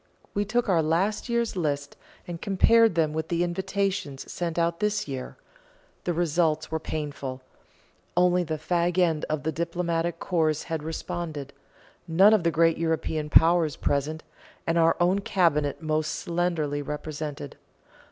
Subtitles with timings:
[0.33, 1.95] We took our last year's list,
[2.27, 5.37] and compared them with the invitations sent out this year.
[6.05, 7.41] The results were painful;
[8.17, 11.53] only the fag end of the diplomatic corps had responded
[12.07, 14.23] none of the great European powers present,
[14.65, 17.55] and our own Cabinet most slenderly represented.